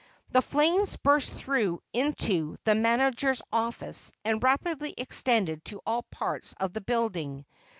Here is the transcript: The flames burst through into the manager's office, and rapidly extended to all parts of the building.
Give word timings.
The 0.31 0.41
flames 0.41 0.97
burst 0.97 1.31
through 1.31 1.79
into 1.93 2.57
the 2.63 2.73
manager's 2.73 3.43
office, 3.53 4.11
and 4.25 4.41
rapidly 4.41 4.95
extended 4.97 5.63
to 5.65 5.79
all 5.85 6.01
parts 6.09 6.55
of 6.59 6.73
the 6.73 6.81
building. 6.81 7.45